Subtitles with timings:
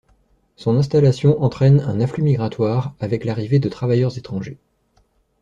[0.55, 4.57] Son installation entraîne un afflux migratoire, avec l'arrivée de travailleurs étrangers.